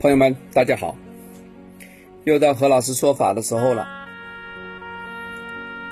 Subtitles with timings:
[0.00, 0.96] 朋友们，大家好！
[2.24, 3.86] 又到何老师说法的时候了。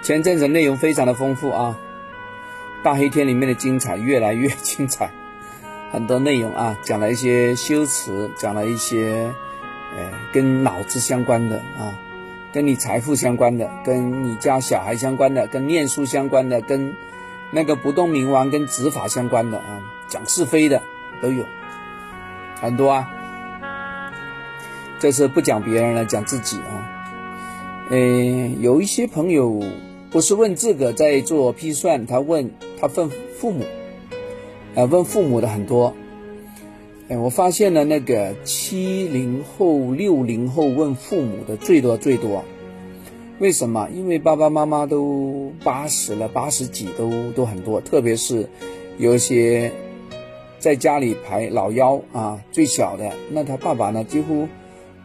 [0.00, 1.76] 前阵子内容非常的丰富啊，
[2.84, 5.10] 《大黑天》里面的精彩越来越精彩，
[5.90, 9.28] 很多内容啊，讲了一些修辞，讲了一些
[9.96, 11.98] 呃跟脑子相关的啊，
[12.52, 16.94] 跟你财富相关的，跟你家小孩相关的，跟念书相关的，跟
[17.50, 20.80] 那个不动明王跟执法相关的啊，讲是非的
[21.20, 21.44] 都有
[22.60, 23.10] 很多啊。
[24.98, 26.92] 这是不讲别人了，讲自己啊。
[27.90, 29.62] 嗯，有一些朋友
[30.10, 33.64] 不是问这个在做批算，他问他问父母，
[34.74, 35.94] 呃，问父母的很多。
[37.08, 42.42] 哎，我发现了那个七零后、六零后问父母的最多最多。
[43.38, 43.88] 为什么？
[43.94, 48.48] 因为爸爸妈妈都八十了，八十几都都很多，特别是
[48.96, 49.70] 有一些
[50.58, 54.48] 在家里排老幺啊，最小的，那他爸爸呢，几乎。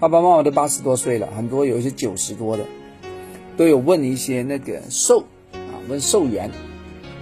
[0.00, 2.64] 爸爸妈妈都八十多岁了，很多有一些九十多的，
[3.56, 6.48] 都有问一些那个寿啊，问寿元，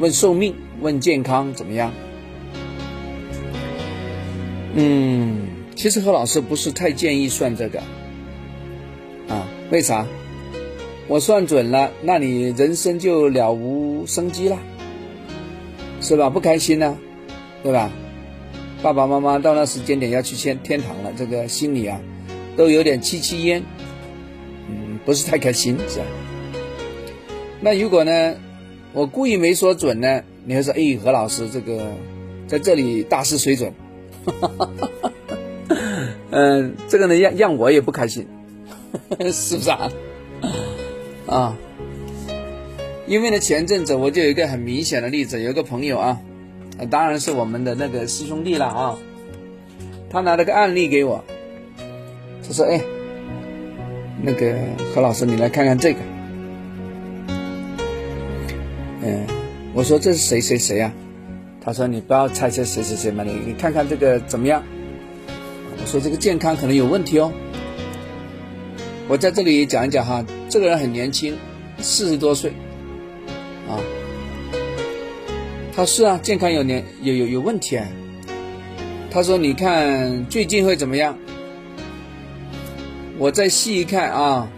[0.00, 1.92] 问寿命，问健康怎么样？
[4.74, 7.78] 嗯，其实何老师不是太建议算这个
[9.28, 10.04] 啊，为啥？
[11.06, 14.58] 我算准了，那你人生就了无生机了，
[16.00, 16.28] 是吧？
[16.28, 16.98] 不开心呢，
[17.62, 17.88] 对吧？
[18.82, 22.00] 爸爸妈妈到那时间点要去天天堂了，这个心里啊。
[22.56, 23.62] 都有点戚戚焉，
[24.68, 26.04] 嗯，不是太开心，是吧？
[27.60, 28.34] 那如果呢，
[28.92, 31.92] 我故意没说准呢，你会说，哎，何老师这个
[32.46, 33.72] 在这里大失水准，
[36.30, 38.28] 嗯，这个呢让让我也不开心，
[39.32, 39.90] 是不是啊？
[41.26, 41.56] 啊，
[43.06, 46.20] 因为呢前阵子我就有一个很明显的例子，有一个朋友啊，
[46.90, 48.98] 当然是我们的那个师兄弟了啊，
[50.10, 51.24] 他拿了个案例给我。
[52.46, 52.80] 他说：“哎，
[54.22, 54.54] 那个
[54.94, 56.00] 何老师，你来看看这个。”
[59.02, 59.26] 嗯，
[59.72, 60.92] 我说这是谁谁谁啊？
[61.60, 64.62] 他说：“你不要猜测谁谁谁嘛，你你看看这个怎么样？”
[65.80, 67.32] 我说：“这个健康可能有问题哦。”
[69.08, 71.36] 我在这里讲一讲哈，这个人很年轻，
[71.78, 72.52] 四十多岁，
[73.68, 73.80] 啊，
[75.74, 77.86] 他是啊，健康有年有有有问题啊。
[79.10, 81.16] 他说：“你看最近会怎么样？”
[83.16, 84.48] 我再细一看啊，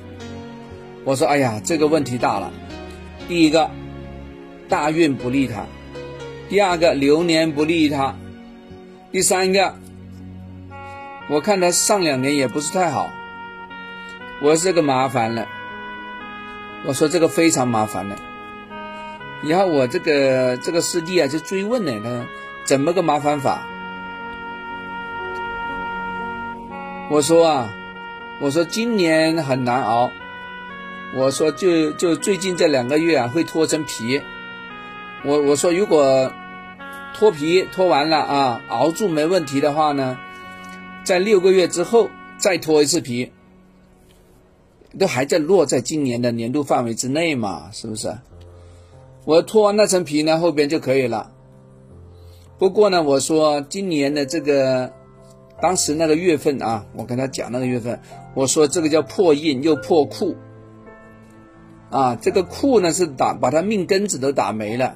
[1.05, 2.50] 我说：“哎呀，这个问题大了。
[3.28, 3.71] 第一个，
[4.67, 5.67] 大运不利他；
[6.49, 8.15] 第二个，流年不利他；
[9.12, 9.75] 第三个，
[11.28, 13.11] 我看他上两年也不是太好。
[14.41, 15.47] 我说这个麻烦了。
[16.87, 18.16] 我说这个非常麻烦了。
[19.43, 22.25] 然后我这个这个师弟啊，就追问呢，他说
[22.65, 23.61] 怎么个麻烦法？
[27.11, 27.71] 我说啊。”
[28.38, 30.10] 我说今年很难熬，
[31.14, 34.20] 我说就就最近这两个月啊会脱层皮，
[35.24, 36.30] 我我说如果
[37.14, 40.19] 脱皮脱完了啊熬住没问题的话呢，
[41.02, 43.32] 在六个月之后再脱一次皮，
[44.98, 48.18] 都还在落在今年的年度范围之内嘛，是不是？
[49.24, 51.32] 我脱完那层皮呢后边就可以了。
[52.58, 54.92] 不过呢，我说今年的这个。
[55.61, 57.99] 当时那个月份啊，我跟他讲那个月份，
[58.34, 60.37] 我说这个叫破印又破库，
[61.91, 64.95] 啊，这个库呢是打把他命根子都打没了。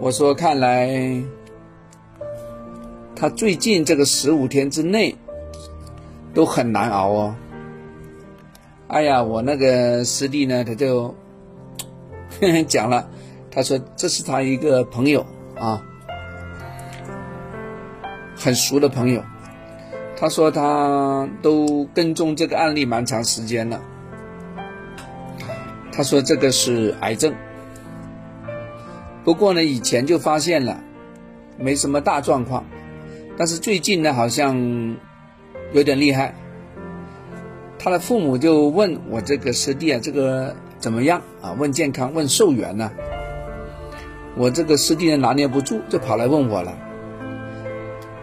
[0.00, 1.22] 我说看来
[3.16, 5.16] 他最近这个十五天之内
[6.34, 7.34] 都很难熬哦。
[8.88, 11.14] 哎呀，我那个师弟呢，他就
[12.68, 13.08] 讲了，
[13.50, 15.24] 他说这是他一个朋友
[15.56, 15.82] 啊。
[18.42, 19.22] 很熟的朋友，
[20.16, 23.80] 他说他都跟踪这个案例蛮长时间了。
[25.92, 27.32] 他说这个是癌症，
[29.22, 30.82] 不过呢以前就发现了，
[31.56, 32.64] 没什么大状况，
[33.36, 34.96] 但是最近呢好像
[35.72, 36.34] 有点厉害。
[37.78, 41.52] 他的父母就问我这个师弟啊，这个怎么样啊？
[41.52, 42.90] 问健康，问寿元呢？
[44.36, 46.76] 我这个师弟呢拿捏不住，就跑来问我了。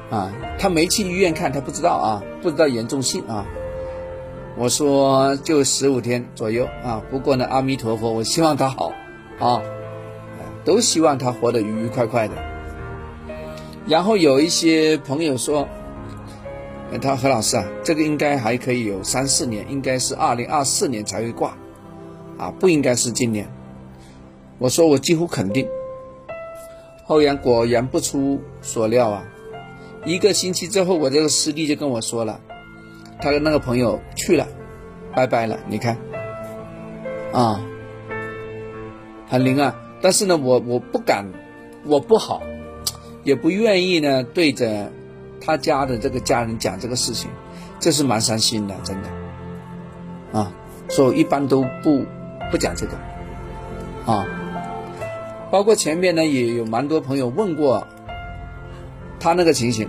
[0.10, 3.46] 啊，他没去医院看，他不知道啊，不知道严重性啊。
[4.58, 8.92] 我说就十五天左右啊，不过呢，阿弥陀佛，我希望他好
[9.40, 9.62] 啊，
[10.66, 12.34] 都希望他活得愉愉快快的。
[13.86, 15.68] 然后有一些朋友说，
[17.02, 21.56] 他何老师啊，这个应该还可以有三四年，应该是二零二四年才会挂，
[22.38, 23.48] 啊，不应该是今年。
[24.58, 25.68] 我说我几乎肯定，
[27.06, 29.24] 后然果然不出所料啊。
[30.06, 32.40] 一个星期之后，我这个师弟就跟我说了
[33.22, 34.48] ：“他的那个朋友去了，
[35.14, 35.60] 拜拜了。
[35.68, 35.98] 你看，
[37.34, 37.62] 啊，
[39.28, 39.76] 很灵啊。
[40.02, 41.26] 但是呢，我我不敢，
[41.86, 42.42] 我不好，
[43.24, 44.90] 也不愿意呢，对着
[45.42, 47.30] 他家的这个家人讲这个事情，
[47.82, 50.54] 这是蛮伤心的，真的，啊，
[50.88, 52.06] 所以一般都不
[52.50, 52.98] 不讲这个，
[54.06, 54.26] 啊，
[55.52, 57.86] 包括前面呢也有蛮多朋友问过
[59.20, 59.88] 他那个情形，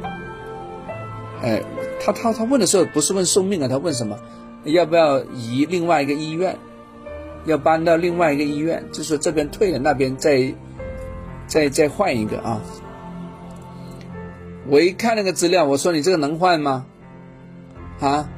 [1.43, 1.63] 哎，
[2.01, 4.19] 他他他问的时候不是问寿命啊，他问什么？
[4.65, 6.59] 要不要移另外一个医院？
[7.47, 10.53] 要搬到另外一个医院，就说这边退了，那边再
[11.47, 12.61] 再再换一个啊！
[14.69, 16.85] 我一看那个资料，我说你这个能换吗？
[18.01, 18.29] 啊！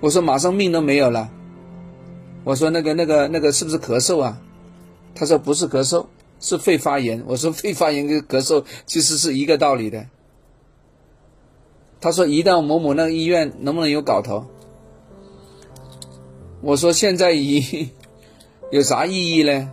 [0.00, 1.30] 我说马上命都没有了。
[2.44, 4.38] 我说那个那个那个是不是咳嗽啊？
[5.14, 6.04] 他说不是咳嗽，
[6.44, 7.24] 是肺发炎。
[7.26, 10.06] 我说肺发炎跟咳嗽其实是一个道理的。
[12.02, 14.44] 他说移到某某那个医院能不能有搞头？
[16.60, 17.88] 我说现在移
[18.70, 19.70] 有啥意义呢？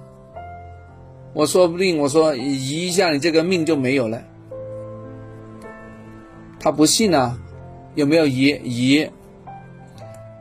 [1.33, 4.23] 我说不定我说移一下你这个命就没有了。
[6.57, 7.37] 他不信啊，
[7.95, 9.09] 有没有移移？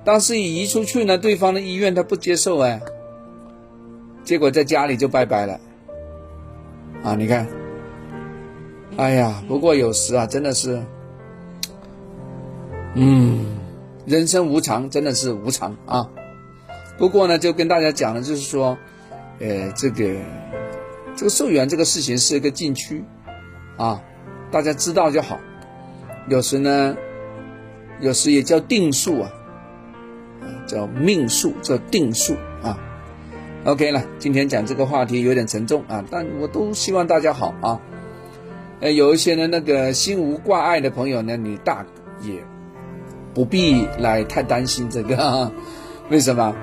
[0.05, 2.81] 但是移出去呢，对方的医院他不接受哎，
[4.23, 5.61] 结果在家里就拜拜了。
[7.03, 7.47] 啊，你看，
[8.97, 10.83] 哎呀，不过有时啊，真的是，
[12.95, 13.47] 嗯，
[14.05, 16.11] 人生无常，真的是无常啊。
[16.99, 18.77] 不过呢，就跟大家讲了，就是说，
[19.39, 20.15] 呃，这个
[21.17, 23.03] 这个寿元这个事情是一个禁区，
[23.79, 24.03] 啊，
[24.51, 25.39] 大家知道就好。
[26.29, 26.95] 有时呢，
[28.01, 29.33] 有时也叫定数啊，
[30.67, 32.79] 叫命数，叫定数啊。
[33.67, 37.79] OK 了，今天讲这个话题有点沉重啊，但我都希望大家好啊。
[38.81, 41.85] 呃，有一些呢，那个心无挂碍的朋友呢，你大
[42.23, 42.43] 也
[43.35, 45.53] 不必来太担心这个，
[46.09, 46.57] 为什么？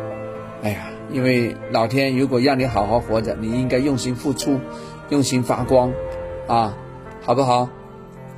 [0.64, 4.60] 哎呀，因为老天如果让你好好活着，你应该用心付出，
[5.10, 5.94] 用心发光，
[6.48, 6.76] 啊，
[7.22, 7.70] 好不好？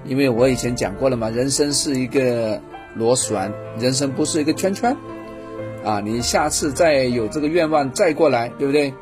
[0.03, 2.61] 因为我以前讲过了嘛，人生是一个
[2.93, 4.97] 螺旋，人生不是一个圈圈，
[5.83, 8.93] 啊，你下次再有这个愿望再过来，对不对？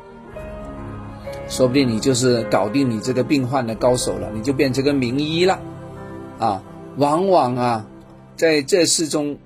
[1.48, 5.58] 说不定你就是搞定你这个病患的高手了，你就变成个名医了，
[6.38, 6.62] 啊，
[6.96, 7.86] 往往啊，
[8.36, 9.38] 在这世中，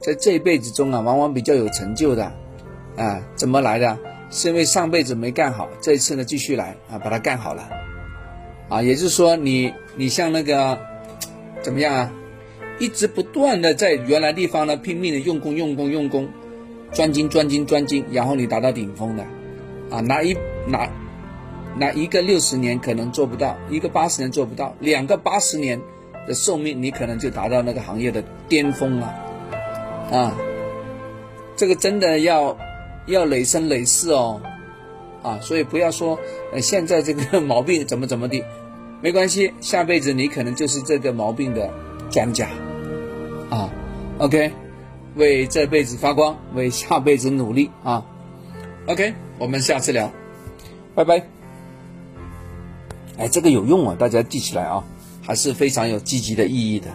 [0.00, 2.32] 在这一辈子中啊，往往比较有成就的。
[2.96, 3.98] 啊，怎么来的？
[4.30, 7.68] 是因为上辈子没干好，这一次呢继续来啊，把它干好了。
[8.68, 10.78] 啊，也就是说，你你像那个
[11.62, 12.12] 怎么样啊？
[12.78, 16.28] 一直不断的在原来地方呢拼命的用功用功用功，
[16.92, 19.24] 专精专精专精，然后你达到顶峰的。
[19.90, 20.36] 啊，哪一
[20.66, 20.88] 哪
[21.76, 25.80] 哪一个六十年可能做不到，一个八十年做不到，两个八十年
[26.26, 29.06] 的寿命，你可能就达到那个行业的巅峰了。
[30.10, 30.36] 啊，
[31.56, 32.56] 这个真的要。
[33.08, 34.38] 要累生累世哦，
[35.22, 36.18] 啊，所以不要说，
[36.52, 38.44] 呃，现在这个毛病怎么怎么的，
[39.00, 41.70] 没关系，下辈子你可能就是这个毛病的
[42.10, 42.50] 专家，
[43.48, 43.70] 啊
[44.18, 44.52] ，OK，
[45.18, 48.06] 为这辈子发光， 为下辈子努力啊
[48.86, 50.10] ，OK，我们下次聊，
[50.94, 51.22] 拜拜。
[53.18, 54.84] 哎，这个有用啊，大家记起来啊，
[55.20, 56.86] 还是非常有积极的意义的。